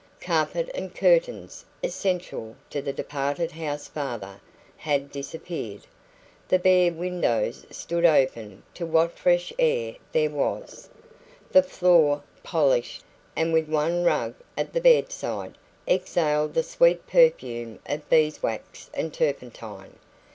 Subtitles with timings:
[0.19, 4.41] Carpet and curtains, essential to the departed housefather,
[4.77, 5.85] had disappeared;
[6.47, 10.89] the bare windows stood open to what fresh air there was;
[11.51, 13.03] the floor, polished,
[13.35, 15.55] and with one rug at the bedside,
[15.87, 19.99] exhaled the sweet perfume of beeswax and turpentine.